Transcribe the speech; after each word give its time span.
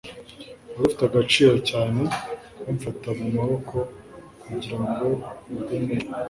wari 0.73 0.83
ufite 0.87 1.03
agaciro 1.09 1.53
cyane 1.69 2.01
kumfata 2.59 3.07
mumaboko 3.17 3.77
kugirango 4.41 5.07
ugumeyo 5.55 6.07